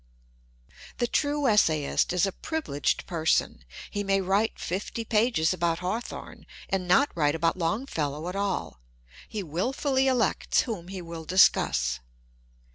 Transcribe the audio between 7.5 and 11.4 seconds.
Longfellow at all; he wilfully elects whom he will